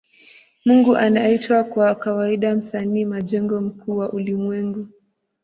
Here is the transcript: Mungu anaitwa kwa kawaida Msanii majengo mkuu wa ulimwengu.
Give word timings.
Mungu 0.65 0.95
anaitwa 0.97 1.63
kwa 1.63 1.95
kawaida 1.95 2.55
Msanii 2.55 3.05
majengo 3.05 3.61
mkuu 3.61 3.97
wa 3.97 4.13
ulimwengu. 4.13 4.87